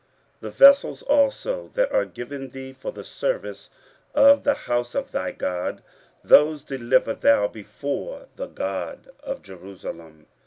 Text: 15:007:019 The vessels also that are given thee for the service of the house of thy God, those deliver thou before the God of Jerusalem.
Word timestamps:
15:007:019 0.41 0.41
The 0.41 0.49
vessels 0.51 1.01
also 1.03 1.67
that 1.75 1.91
are 1.91 2.05
given 2.05 2.49
thee 2.49 2.73
for 2.73 2.91
the 2.91 3.03
service 3.03 3.69
of 4.15 4.43
the 4.43 4.55
house 4.55 4.95
of 4.95 5.11
thy 5.11 5.31
God, 5.31 5.83
those 6.23 6.63
deliver 6.63 7.13
thou 7.13 7.47
before 7.47 8.25
the 8.35 8.47
God 8.47 9.09
of 9.19 9.43
Jerusalem. 9.43 10.25